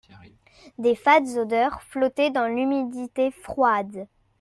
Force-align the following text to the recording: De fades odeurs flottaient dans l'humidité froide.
De 0.79 0.95
fades 0.95 1.37
odeurs 1.37 1.83
flottaient 1.83 2.31
dans 2.31 2.47
l'humidité 2.47 3.29
froide. 3.29 4.07